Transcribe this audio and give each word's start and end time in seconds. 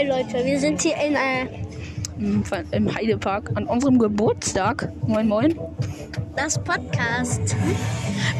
Hi 0.00 0.06
Leute, 0.06 0.46
wir 0.46 0.58
sind 0.58 0.80
hier 0.80 0.94
in 0.96 1.14
äh, 1.14 1.46
im, 2.70 2.94
Heidepark 2.94 3.50
an 3.54 3.66
unserem 3.66 3.98
Geburtstag. 3.98 4.90
Moin, 5.06 5.28
moin. 5.28 5.60
das 6.34 6.58
Podcast. 6.58 7.54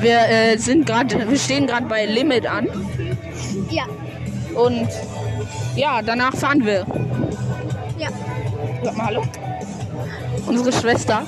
Wir 0.01 0.21
äh, 0.27 0.57
sind 0.57 0.87
gerade, 0.87 1.29
wir 1.29 1.39
stehen 1.39 1.67
gerade 1.67 1.85
bei 1.85 2.07
Limit 2.07 2.47
an 2.47 2.67
Ja, 3.69 3.85
und 4.55 4.89
ja, 5.77 6.01
danach 6.01 6.35
fahren 6.35 6.65
wir. 6.65 6.87
ja. 7.99 8.09
Sag 8.83 8.97
mal 8.97 9.09
Hallo. 9.09 9.23
Unsere 10.47 10.73
Schwester. 10.73 11.27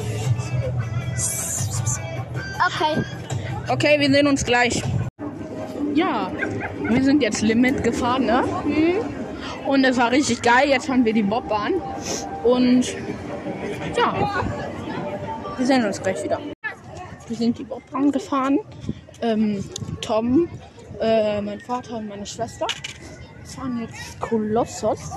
Okay. 2.69 3.05
Okay, 3.69 4.01
wir 4.01 4.11
sehen 4.11 4.27
uns 4.27 4.47
gleich. 4.47 4.83
Ja, 5.95 6.33
wir 6.89 7.05
sind 7.05 7.23
jetzt 7.23 7.43
Limit 7.43 7.85
gefahren, 7.85 8.25
ne? 8.25 8.45
Und 9.67 9.85
es 9.85 9.97
war 9.97 10.11
richtig 10.11 10.43
geil. 10.43 10.69
Jetzt 10.69 10.87
fahren 10.87 11.05
wir 11.05 11.13
die 11.13 11.23
Bobbahn. 11.23 11.75
Und 12.45 12.95
ja, 13.97 14.45
wir 15.57 15.67
sehen 15.67 15.85
uns 15.85 16.03
gleich 16.03 16.23
wieder. 16.25 16.41
Wir 17.29 17.37
sind 17.37 17.59
die 17.59 17.65
Bobbahn 17.65 18.11
gefahren. 18.11 18.59
Ähm, 19.21 19.65
Tom, 20.01 20.49
äh, 21.01 21.41
mein 21.41 21.61
Vater 21.61 21.99
und 21.99 22.09
meine 22.09 22.27
Schwester 22.27 22.67
fahren 23.45 23.81
jetzt 23.81 24.21
Kolossos. 24.21 25.11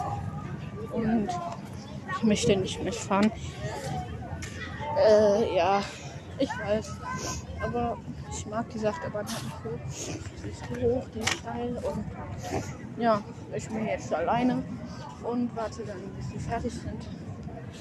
Und 0.91 1.29
ich 2.17 2.23
möchte 2.23 2.55
nicht 2.55 2.83
mitfahren. 2.83 3.31
Äh, 4.97 5.55
ja, 5.57 5.81
ich 6.37 6.49
weiß. 6.49 6.97
Aber 7.61 7.97
ich 8.37 8.45
mag 8.47 8.69
die 8.69 8.85
Achterbahn 8.85 9.25
halt 9.25 9.43
nicht 9.43 9.55
so. 9.63 9.69
Die 10.43 10.49
ist 10.49 10.63
hoch, 10.69 11.05
die 11.13 11.19
ist 11.19 11.33
steil 11.33 11.77
und 11.77 12.03
ja, 13.01 13.21
ich 13.55 13.67
bin 13.67 13.87
jetzt 13.87 14.13
alleine 14.13 14.61
und 15.23 15.55
warte 15.55 15.83
dann, 15.85 16.01
bis 16.17 16.29
sie 16.29 16.39
fertig 16.39 16.73
sind. 16.73 17.07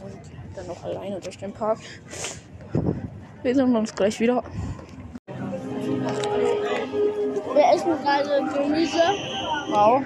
Und 0.02 0.56
dann 0.56 0.66
noch 0.66 0.84
alleine 0.84 1.20
durch 1.20 1.38
den 1.38 1.52
Park. 1.52 1.78
Wir 3.42 3.55
sehen 3.55 3.75
uns 3.75 3.94
gleich 3.94 4.19
wieder. 4.20 4.42
Wir 7.55 7.72
essen 7.75 7.92
gerade 8.02 8.44
Gemüse. 8.55 9.02
Wow. 9.70 10.02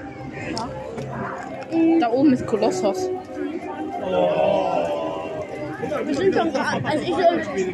Da 2.00 2.10
oben 2.10 2.32
ist 2.32 2.46
Kolossos. 2.46 3.10
Wir 6.04 6.14
sind 6.14 6.34
schon 6.34 6.50
also 6.54 7.04
ich, 7.04 7.70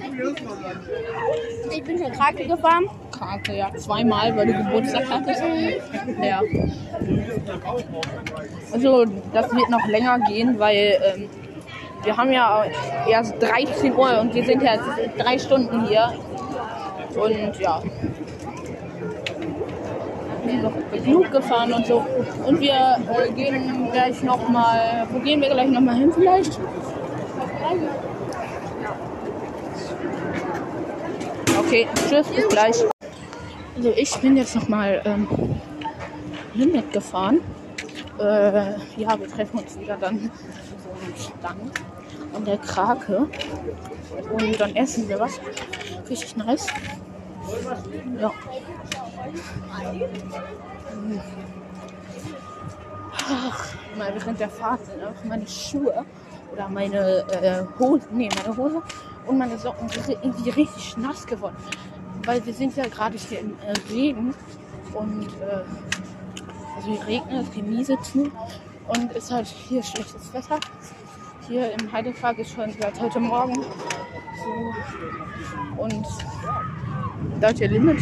ich 1.77 1.85
bin 1.85 1.99
schon 1.99 2.13
Krake 2.13 2.47
gefahren. 2.47 2.89
Karte, 3.17 3.53
ja, 3.53 3.71
zweimal, 3.77 4.37
weil 4.37 4.47
du 4.47 4.53
Geburtstag 4.55 5.05
hattest. 5.09 5.43
Ja. 6.23 6.41
Also, 8.73 9.05
das 9.33 9.53
wird 9.53 9.71
noch 9.71 9.87
länger 9.87 10.19
gehen, 10.21 10.59
weil 10.59 10.99
ähm, 11.15 11.29
wir 12.03 12.17
haben 12.17 12.33
ja 12.33 12.65
erst 13.09 13.41
13 13.41 13.95
Uhr 13.95 14.21
und 14.21 14.35
wir 14.35 14.45
sind 14.45 14.63
ja 14.63 14.75
jetzt 14.75 15.19
drei 15.19 15.39
Stunden 15.39 15.87
hier. 15.87 16.13
Und 17.15 17.59
ja. 17.61 17.83
Wir 20.43 20.51
sind 20.53 20.63
noch 20.63 20.73
genug 20.93 21.31
gefahren 21.31 21.73
und 21.73 21.87
so. 21.87 22.05
Und 22.47 22.61
wir 22.61 22.73
äh, 22.73 23.33
gehen 23.33 23.91
gleich 23.93 24.23
nochmal. 24.23 25.07
Wo 25.11 25.19
gehen 25.21 25.41
wir 25.41 25.49
gleich 25.51 25.71
nochmal 25.71 25.97
hin 25.97 26.13
vielleicht? 26.13 26.59
Okay, 31.59 31.89
tschüss, 32.09 32.27
bis 32.29 32.49
gleich. 32.49 32.85
Also 33.77 33.91
ich 33.97 34.17
bin 34.19 34.37
jetzt 34.37 34.55
nochmal 34.55 35.03
ähm, 35.05 35.27
Limit 36.55 36.93
gefahren. 36.93 37.41
Äh, 38.19 38.79
ja, 38.97 39.19
wir 39.19 39.29
treffen 39.29 39.59
uns 39.59 39.79
wieder 39.79 39.97
dann 39.97 40.31
so 40.83 40.91
einem 41.05 41.17
Stand 41.17 41.81
an 42.35 42.45
der 42.45 42.59
Krake. 42.59 43.29
Und 44.31 44.61
dann 44.61 44.77
essen 44.77 45.09
wir 45.09 45.19
was. 45.19 45.41
Richtig 46.09 46.37
nice. 46.37 46.69
Ja. 48.21 48.33
Ach, 53.27 53.75
mal 53.97 54.15
während 54.15 54.39
der 54.41 54.49
Fahrt 54.49 54.87
sind 54.87 55.03
einfach 55.03 55.25
meine 55.25 55.47
Schuhe 55.49 56.05
oder 56.55 56.69
meine 56.69 57.25
äh, 57.31 57.65
Hose, 57.79 58.07
nee, 58.13 58.29
meine 58.37 58.57
Hose 58.57 58.83
und 59.27 59.39
meine 59.39 59.59
Socken 59.59 59.89
sind 59.89 60.09
irgendwie 60.23 60.51
richtig 60.51 60.97
nass 60.97 61.27
geworden. 61.27 61.57
Weil 62.25 62.47
wir 62.47 62.55
sind 62.55 62.77
ja 62.77 62.87
gerade 62.87 63.19
hier 63.19 63.41
im 63.41 63.57
äh, 63.61 63.75
Regen 63.93 64.33
und 64.95 65.27
äh, 65.27 65.65
also 66.77 66.91
hier 66.91 67.07
regnet, 67.07 67.47
es 67.47 67.53
geht 67.53 67.67
miese 67.67 67.99
zu 68.03 68.31
und 68.89 69.13
ist 69.13 69.33
halt 69.33 69.47
hier 69.47 69.83
schlechtes 69.83 70.33
Wetter. 70.33 70.59
Hier 71.49 71.73
im 71.73 71.93
Heidepark 71.93 72.39
ist 72.39 72.53
schon 72.53 72.73
seit 72.81 72.99
heute 73.01 73.21
Morgen 73.21 73.55
so 73.55 73.63
und 75.83 76.07
Deutsche 77.41 77.67
Limit. 77.67 77.99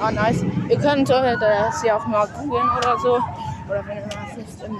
Ah, 0.00 0.10
nice. 0.10 0.42
Ihr 0.68 0.78
könnt 0.78 1.10
äh, 1.10 1.36
das 1.38 1.82
ja 1.82 1.96
auch 1.96 2.06
mal 2.06 2.26
googeln 2.28 2.68
oder 2.78 2.98
so. 2.98 3.18
Oder 3.68 3.84
wenn 3.86 3.98
ihr 3.98 4.04
mal 4.04 4.26
fest 4.34 4.62
im 4.66 4.78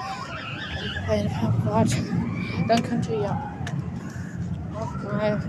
Heidepark 1.07 1.65
wart, 1.65 1.97
dann 2.69 2.83
könnt 2.83 3.09
ihr 3.09 3.21
ja 3.21 3.43
auch 4.75 5.03
mal 5.03 5.43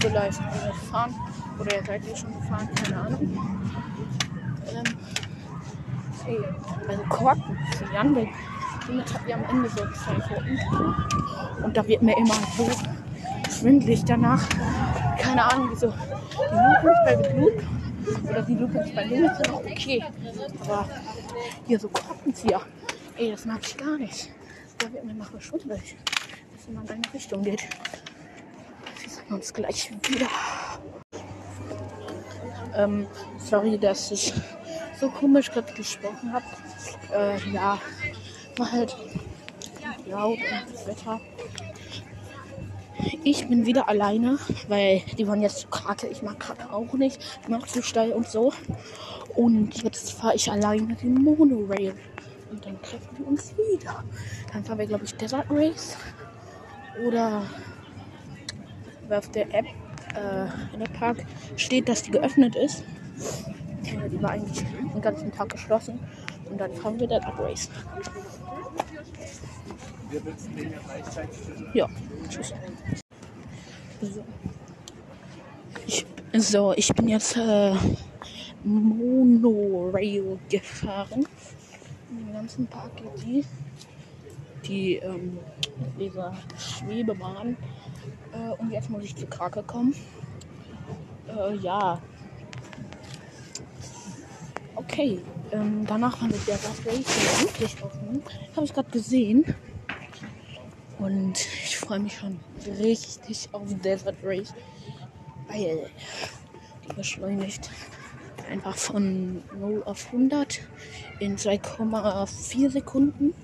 vielleicht 0.00 0.40
mal 0.40 0.72
fahren. 0.90 1.14
Oder 1.58 1.76
ihr 1.76 1.84
seid 1.84 2.06
ihr 2.06 2.16
schon 2.16 2.32
gefahren, 2.34 2.68
keine 2.82 3.00
Ahnung. 3.00 3.20
Ähm, 4.68 4.84
also 6.88 7.02
Korken, 7.08 7.58
die 7.80 7.94
Jandel, 7.94 8.28
damit 8.86 9.14
habt 9.14 9.28
ihr 9.28 9.34
am 9.34 9.44
Ende 9.50 9.68
so 9.70 9.76
zwei 9.76 10.14
Korken. 10.14 10.58
Und 11.64 11.76
da 11.76 11.86
wird 11.86 12.02
mir 12.02 12.16
immer 12.16 12.34
so 12.56 12.68
schwindlig 13.50 14.04
danach. 14.04 14.42
Keine 15.18 15.44
Ahnung, 15.44 15.70
wieso. 15.72 15.88
Die 15.88 16.54
Loopings 16.54 16.98
bei 17.04 17.16
The 17.16 17.40
Loop 17.40 17.62
oder 18.30 18.42
die 18.42 18.54
Loopings 18.54 18.94
bei 18.94 19.04
Limit 19.04 19.36
sind 19.36 19.50
auch 19.50 19.60
okay. 19.60 20.04
Aber 20.62 20.88
hier 21.66 21.80
so 21.80 21.88
Korkenzieher, 21.88 22.60
ey, 23.18 23.32
das 23.32 23.44
mag 23.44 23.60
ich 23.62 23.76
gar 23.76 23.98
nicht. 23.98 24.30
Da 24.78 24.92
wird 24.92 25.04
mir 25.04 25.14
nachher 25.14 25.40
schwindelig, 25.40 25.96
dass 26.52 26.62
es 26.62 26.68
in 26.68 26.86
deine 26.86 27.02
Richtung 27.12 27.42
geht. 27.42 27.62
Wir 29.00 29.10
sehen 29.10 29.34
uns 29.34 29.52
gleich 29.52 29.90
wieder. 30.08 30.28
Ähm, 32.76 33.06
sorry, 33.38 33.76
dass 33.76 34.12
ich 34.12 34.32
so 35.00 35.08
komisch 35.10 35.50
gerade 35.50 35.72
gesprochen 35.74 36.32
habe. 36.32 36.44
Äh, 37.12 37.50
ja, 37.50 37.80
war 38.56 38.72
halt 38.72 38.96
laut 40.06 40.38
und 40.38 40.74
das 40.74 40.86
Wetter. 40.86 41.20
Ich 43.24 43.48
bin 43.48 43.66
wieder 43.66 43.88
alleine, 43.88 44.38
weil 44.68 45.02
die 45.16 45.26
waren 45.26 45.42
jetzt 45.42 45.58
zu 45.58 45.68
Krake. 45.68 46.06
Ich 46.06 46.22
mag 46.22 46.38
Krake 46.38 46.72
auch 46.72 46.92
nicht. 46.94 47.20
Ich 47.42 47.48
mag 47.48 47.68
zu 47.68 47.82
steil 47.82 48.12
und 48.12 48.28
so. 48.28 48.52
Und 49.34 49.82
jetzt 49.82 50.12
fahre 50.12 50.36
ich 50.36 50.50
alleine 50.50 50.94
den 50.94 51.14
Monorail. 51.14 51.94
Und 52.50 52.64
dann 52.64 52.80
treffen 52.82 53.18
wir 53.18 53.26
uns 53.26 53.54
wieder. 53.56 54.04
Dann 54.52 54.64
fahren 54.64 54.78
wir, 54.78 54.86
glaube 54.86 55.04
ich, 55.04 55.14
Desert 55.14 55.46
Race. 55.50 55.96
Oder 57.06 57.42
auf 59.10 59.30
der 59.30 59.54
App 59.54 59.66
äh, 60.14 60.74
in 60.74 60.80
der 60.80 60.90
Park 60.98 61.18
steht, 61.56 61.88
dass 61.88 62.02
die 62.02 62.10
geöffnet 62.10 62.56
ist. 62.56 62.84
Die 64.10 64.22
war 64.22 64.30
eigentlich 64.30 64.64
den 64.92 65.00
ganzen 65.00 65.32
Tag 65.32 65.50
geschlossen. 65.50 65.98
Und 66.50 66.58
dann 66.58 66.72
fahren 66.74 66.98
wir 66.98 67.06
Desert 67.06 67.38
Race. 67.38 67.68
Ja, 71.74 71.86
tschüss. 72.28 72.54
So. 74.00 74.24
Ich, 75.86 76.06
so, 76.32 76.72
ich 76.76 76.94
bin 76.94 77.08
jetzt 77.08 77.36
äh, 77.36 77.74
Monorail 78.64 80.38
gefahren. 80.48 81.26
Den 82.10 82.32
ganzen 82.32 82.66
Park 82.66 82.96
geht 82.96 83.22
die. 83.22 83.44
Die, 84.66 84.96
ähm, 84.96 85.38
diese 85.98 86.32
Schwebebahn. 86.58 87.56
Äh, 88.32 88.50
und 88.58 88.70
jetzt 88.70 88.90
muss 88.90 89.04
ich 89.04 89.14
zur 89.14 89.28
Krake 89.28 89.62
kommen. 89.62 89.94
Äh, 91.28 91.56
ja. 91.56 92.00
Okay. 94.74 95.20
Ähm, 95.52 95.84
danach 95.86 96.20
wir 96.20 96.28
der 96.28 96.56
Gas 96.56 96.80
Race 96.86 97.42
wirklich 97.42 97.82
offen. 97.82 98.22
Habe 98.54 98.64
ich 98.64 98.72
gerade 98.72 98.90
gesehen. 98.90 99.44
Und 100.98 101.38
ich 101.38 101.78
freue 101.78 102.00
mich 102.00 102.16
schon 102.16 102.40
richtig 102.66 103.48
auf 103.52 103.62
Desert 103.82 104.16
Race. 104.22 104.52
Weil 105.48 105.90
die 106.88 106.94
beschleunigt 106.94 107.70
einfach 108.48 108.76
von 108.76 109.42
0 109.58 109.82
auf 109.84 110.06
100 110.06 110.60
in 111.20 111.36
2,4 111.36 112.70
Sekunden. 112.70 113.34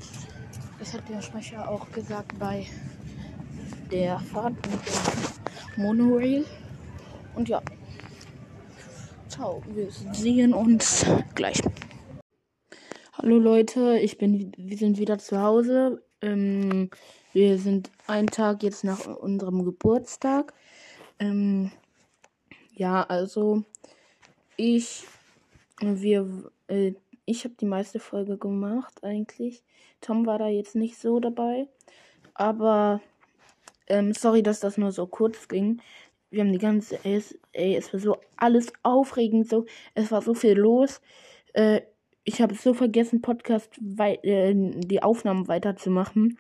Das 0.78 0.94
hat 0.94 1.08
der 1.08 1.22
Sprecher 1.22 1.68
auch 1.68 1.90
gesagt 1.92 2.38
bei 2.38 2.66
der 3.90 4.18
Fahrt 4.18 4.54
mit 4.54 4.80
dem 5.76 5.82
Monorail. 5.84 6.44
Und 7.34 7.48
ja. 7.48 7.62
Ciao, 9.28 9.62
wir 9.68 9.90
sehen 9.90 10.54
uns 10.54 11.04
gleich. 11.34 11.60
Hallo 13.12 13.38
Leute, 13.38 13.98
ich 13.98 14.18
bin, 14.18 14.52
wir 14.56 14.76
sind 14.76 14.98
wieder 14.98 15.18
zu 15.18 15.40
Hause. 15.40 16.02
Ähm, 16.20 16.90
wir 17.32 17.58
sind 17.58 17.90
einen 18.06 18.28
Tag 18.28 18.62
jetzt 18.62 18.84
nach 18.84 19.06
unserem 19.06 19.64
Geburtstag. 19.64 20.52
Ähm, 21.18 21.70
ja, 22.74 23.02
also 23.02 23.64
ich, 24.56 25.04
wir, 25.80 26.50
äh, 26.68 26.92
ich 27.26 27.44
habe 27.44 27.54
die 27.60 27.66
meiste 27.66 28.00
Folge 28.00 28.36
gemacht 28.36 29.02
eigentlich. 29.02 29.62
Tom 30.00 30.26
war 30.26 30.38
da 30.38 30.48
jetzt 30.48 30.74
nicht 30.74 30.98
so 30.98 31.20
dabei, 31.20 31.68
aber 32.34 33.00
ähm, 33.86 34.12
sorry, 34.12 34.42
dass 34.42 34.60
das 34.60 34.78
nur 34.78 34.92
so 34.92 35.06
kurz 35.06 35.48
ging. 35.48 35.80
Wir 36.30 36.42
haben 36.42 36.52
die 36.52 36.58
ganze, 36.58 36.98
ey, 37.04 37.76
es 37.76 37.92
war 37.92 38.00
so 38.00 38.16
alles 38.36 38.72
aufregend, 38.82 39.48
so, 39.48 39.66
es 39.94 40.10
war 40.10 40.20
so 40.22 40.34
viel 40.34 40.54
los. 40.54 41.00
Äh, 41.52 41.82
ich 42.24 42.40
habe 42.40 42.54
so 42.54 42.74
vergessen, 42.74 43.22
Podcast 43.22 43.70
äh, 43.98 44.54
die 44.54 45.02
Aufnahmen 45.02 45.46
weiterzumachen. 45.48 46.38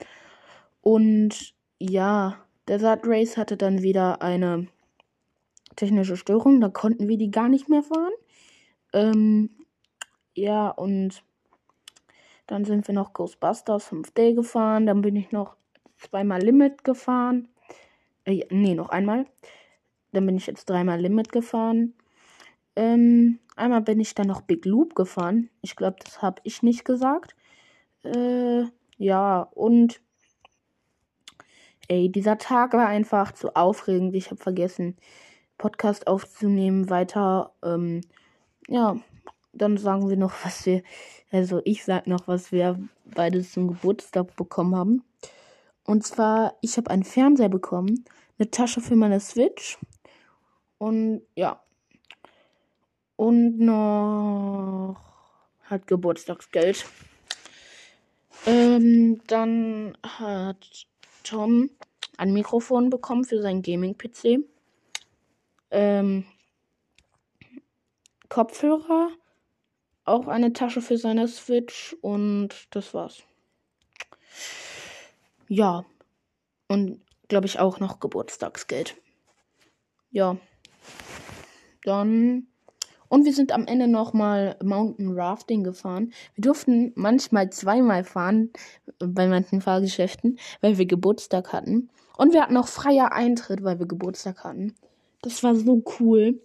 Und 0.80 1.54
ja, 1.78 2.44
Desert 2.68 3.06
Race 3.06 3.36
hatte 3.36 3.56
dann 3.56 3.82
wieder 3.82 4.22
eine 4.22 4.66
technische 5.76 6.16
Störung. 6.16 6.60
Da 6.60 6.68
konnten 6.68 7.08
wir 7.08 7.18
die 7.18 7.30
gar 7.30 7.48
nicht 7.48 7.68
mehr 7.68 7.82
fahren. 7.82 8.12
Ähm, 8.92 9.50
ja, 10.34 10.68
und 10.68 11.22
dann 12.46 12.64
sind 12.64 12.86
wir 12.86 12.94
noch 12.94 13.12
Ghostbusters 13.12 13.90
5D 13.90 14.34
gefahren. 14.34 14.86
Dann 14.86 15.02
bin 15.02 15.16
ich 15.16 15.32
noch 15.32 15.56
zweimal 15.96 16.40
Limit 16.40 16.84
gefahren. 16.84 17.48
Äh, 18.24 18.46
nee, 18.50 18.74
noch 18.74 18.90
einmal. 18.90 19.26
Dann 20.12 20.26
bin 20.26 20.36
ich 20.36 20.46
jetzt 20.46 20.66
dreimal 20.66 21.00
Limit 21.00 21.32
gefahren. 21.32 21.94
Ähm, 22.76 23.38
einmal 23.56 23.82
bin 23.82 24.00
ich 24.00 24.14
dann 24.14 24.26
noch 24.26 24.42
Big 24.42 24.64
Loop 24.64 24.94
gefahren. 24.94 25.50
Ich 25.62 25.76
glaube, 25.76 25.96
das 26.04 26.22
habe 26.22 26.40
ich 26.44 26.62
nicht 26.62 26.84
gesagt. 26.84 27.34
Äh, 28.02 28.64
ja, 28.96 29.42
und 29.54 30.00
ey, 31.88 32.10
dieser 32.10 32.38
Tag 32.38 32.72
war 32.74 32.86
einfach 32.86 33.32
zu 33.32 33.54
aufregend. 33.54 34.14
Ich 34.14 34.30
habe 34.30 34.40
vergessen, 34.40 34.96
Podcast 35.58 36.06
aufzunehmen. 36.06 36.90
Weiter, 36.90 37.52
ähm, 37.62 38.00
ja, 38.68 38.96
dann 39.52 39.76
sagen 39.76 40.08
wir 40.08 40.16
noch, 40.16 40.32
was 40.44 40.66
wir, 40.66 40.82
also 41.30 41.60
ich 41.64 41.84
sag 41.84 42.06
noch, 42.06 42.26
was 42.26 42.52
wir 42.52 42.78
beide 43.04 43.42
zum 43.42 43.68
Geburtstag 43.68 44.36
bekommen 44.36 44.76
haben. 44.76 45.04
Und 45.84 46.04
zwar, 46.06 46.54
ich 46.60 46.76
habe 46.76 46.90
einen 46.90 47.04
Fernseher 47.04 47.48
bekommen, 47.48 48.04
eine 48.38 48.50
Tasche 48.50 48.80
für 48.80 48.96
meine 48.96 49.20
Switch 49.20 49.78
und 50.78 51.22
ja, 51.36 51.60
und 53.16 53.58
noch 53.58 54.96
hat 55.64 55.86
Geburtstagsgeld. 55.86 56.84
Ähm, 58.46 59.20
dann 59.26 59.96
hat 60.02 60.86
Tom 61.22 61.70
ein 62.16 62.32
Mikrofon 62.32 62.90
bekommen 62.90 63.24
für 63.24 63.40
seinen 63.40 63.62
Gaming-PC. 63.62 64.44
Ähm, 65.74 66.24
Kopfhörer, 68.28 69.10
auch 70.04 70.28
eine 70.28 70.52
Tasche 70.52 70.80
für 70.80 70.96
seine 70.96 71.28
Switch 71.28 71.96
und 72.00 72.50
das 72.70 72.94
war's. 72.94 73.22
Ja, 75.48 75.84
und 76.68 77.00
glaube 77.28 77.46
ich 77.46 77.58
auch 77.58 77.80
noch 77.80 78.00
Geburtstagsgeld. 78.00 78.96
Ja. 80.10 80.36
Dann 81.82 82.46
und 83.08 83.24
wir 83.24 83.32
sind 83.32 83.52
am 83.52 83.66
Ende 83.66 83.86
nochmal 83.86 84.56
Mountain 84.62 85.12
Rafting 85.12 85.62
gefahren. 85.62 86.12
Wir 86.34 86.42
durften 86.42 86.92
manchmal 86.96 87.50
zweimal 87.50 88.02
fahren 88.02 88.50
bei 88.98 89.28
manchen 89.28 89.60
Fahrgeschäften, 89.60 90.38
weil 90.60 90.78
wir 90.78 90.86
Geburtstag 90.86 91.52
hatten. 91.52 91.90
Und 92.16 92.32
wir 92.32 92.42
hatten 92.42 92.56
auch 92.56 92.66
freier 92.66 93.12
Eintritt, 93.12 93.62
weil 93.62 93.78
wir 93.78 93.86
Geburtstag 93.86 94.42
hatten. 94.42 94.74
Das 95.24 95.42
war 95.42 95.56
so 95.56 95.82
cool. 95.98 96.38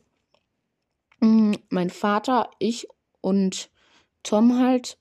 Mm, 1.20 1.54
mein 1.70 1.90
Vater, 1.90 2.50
ich 2.60 2.88
und 3.20 3.70
Tom 4.24 4.58
halt, 4.58 4.98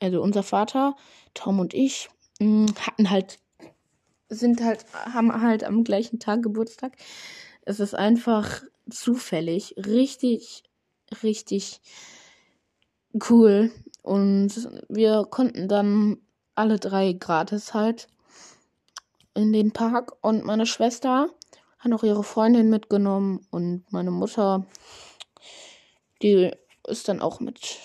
also 0.00 0.20
unser 0.20 0.42
Vater, 0.42 0.96
Tom 1.32 1.60
und 1.60 1.72
ich, 1.72 2.08
mm, 2.40 2.66
hatten 2.80 3.08
halt, 3.08 3.38
sind 4.28 4.60
halt, 4.60 4.84
haben 4.92 5.40
halt 5.40 5.62
am 5.62 5.84
gleichen 5.84 6.18
Tag 6.18 6.42
Geburtstag. 6.42 6.96
Es 7.62 7.78
ist 7.78 7.94
einfach 7.94 8.62
zufällig 8.90 9.76
richtig 9.76 10.64
richtig 11.22 11.80
cool. 13.30 13.70
Und 14.02 14.68
wir 14.88 15.26
konnten 15.30 15.68
dann 15.68 16.18
alle 16.56 16.80
drei 16.80 17.12
gratis 17.12 17.72
halt 17.72 18.08
in 19.34 19.52
den 19.52 19.72
Park. 19.72 20.12
Und 20.22 20.44
meine 20.44 20.66
Schwester 20.66 21.30
hat 21.92 22.00
auch 22.00 22.04
ihre 22.04 22.24
Freundin 22.24 22.70
mitgenommen. 22.70 23.46
Und 23.50 23.90
meine 23.92 24.10
Mutter, 24.10 24.66
die 26.22 26.50
ist 26.86 27.08
dann 27.08 27.20
auch 27.20 27.40
mit 27.40 27.78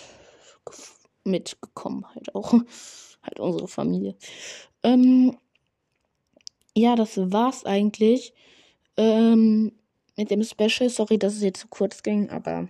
mitgekommen, 1.24 2.06
halt 2.14 2.34
auch. 2.36 2.54
halt 3.22 3.40
unsere 3.40 3.68
Familie. 3.68 4.16
Ähm, 4.84 5.38
ja, 6.76 6.96
das 6.96 7.18
war's 7.18 7.66
eigentlich. 7.66 8.34
Ähm, 8.98 9.74
mit 10.18 10.32
dem 10.32 10.44
Special. 10.44 10.90
Sorry, 10.90 11.18
dass 11.18 11.36
es 11.36 11.42
jetzt 11.42 11.62
zu 11.62 11.68
kurz 11.68 12.04
ging, 12.04 12.30
aber 12.30 12.68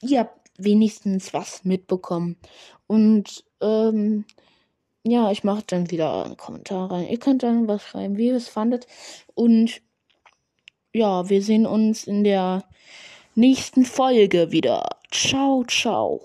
ihr 0.00 0.20
habt 0.20 0.50
wenigstens 0.58 1.32
was 1.34 1.64
mitbekommen. 1.64 2.36
Und 2.86 3.44
ähm, 3.60 4.24
ja, 5.02 5.30
ich 5.30 5.44
mache 5.44 5.64
dann 5.66 5.90
wieder 5.90 6.24
einen 6.24 6.36
Kommentar 6.36 6.90
rein. 6.90 7.08
Ihr 7.08 7.18
könnt 7.18 7.42
dann 7.42 7.68
was 7.68 7.82
schreiben, 7.82 8.16
wie 8.16 8.28
ihr 8.28 8.36
es 8.36 8.48
fandet. 8.48 8.86
Und 9.34 9.82
ja, 10.94 11.28
wir 11.28 11.42
sehen 11.42 11.66
uns 11.66 12.04
in 12.04 12.24
der 12.24 12.62
nächsten 13.34 13.84
Folge 13.84 14.52
wieder. 14.52 14.88
Ciao, 15.10 15.64
ciao. 15.64 16.22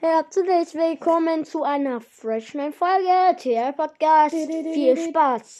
Herzlich 0.00 0.74
willkommen 0.74 1.46
zu 1.46 1.62
einer 1.62 2.00
frischen 2.02 2.74
Folge 2.74 3.36
TR 3.38 3.72
Podcast. 3.72 4.34
Viel 4.34 4.96
Spaß. 4.98 5.58